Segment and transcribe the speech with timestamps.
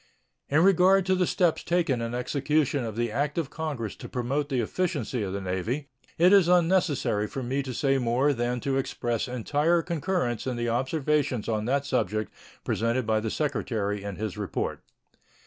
[0.49, 4.49] In regard to the steps taken in execution of the act of Congress to promote
[4.49, 8.77] the efficiency of the Navy, it is unnecessary for me to say more than to
[8.77, 12.33] express entire concurrence in the observations on that subject
[12.63, 14.81] presented by the Secretary in his report.